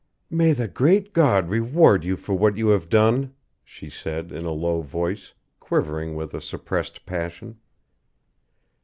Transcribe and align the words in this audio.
"May 0.31 0.53
the 0.53 0.67
great 0.67 1.13
God 1.13 1.47
reward 1.47 2.03
you 2.03 2.17
for 2.17 2.33
what 2.33 2.57
you 2.57 2.69
have 2.69 2.89
done," 2.89 3.35
she 3.63 3.87
said, 3.87 4.31
in 4.31 4.45
a 4.45 4.51
low 4.51 4.81
voice, 4.81 5.35
quivering 5.59 6.15
with 6.15 6.33
a 6.33 6.41
suppressed 6.41 7.05
passion. 7.05 7.59